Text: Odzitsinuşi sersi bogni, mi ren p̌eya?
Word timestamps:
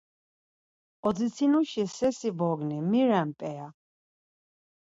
Odzitsinuşi 1.07 1.83
sersi 1.95 2.29
bogni, 2.39 2.79
mi 2.89 3.01
ren 3.09 3.29
p̌eya? 3.39 3.67